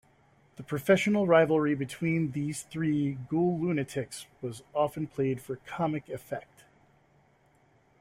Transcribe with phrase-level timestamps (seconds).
[0.55, 6.63] The professional rivalry between these three GhoulLunatics was often played for comic effect.